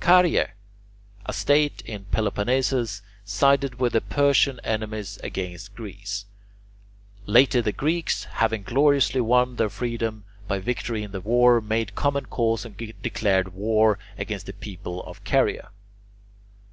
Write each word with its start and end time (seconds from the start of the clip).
Caryae, 0.00 0.48
a 1.24 1.32
state 1.32 1.80
in 1.86 2.06
Peloponnesus, 2.06 3.00
sided 3.24 3.76
with 3.78 3.92
the 3.92 4.00
Persian 4.00 4.58
enemies 4.64 5.20
against 5.22 5.76
Greece; 5.76 6.24
later 7.26 7.62
the 7.62 7.70
Greeks, 7.70 8.24
having 8.24 8.64
gloriously 8.64 9.20
won 9.20 9.54
their 9.54 9.70
freedom 9.70 10.24
by 10.48 10.58
victory 10.58 11.04
in 11.04 11.12
the 11.12 11.20
war, 11.20 11.60
made 11.60 11.94
common 11.94 12.26
cause 12.26 12.64
and 12.64 12.76
declared 12.76 13.54
war 13.54 13.96
against 14.18 14.46
the 14.46 14.52
people 14.52 15.00
of 15.04 15.22
Caryae. 15.22 15.68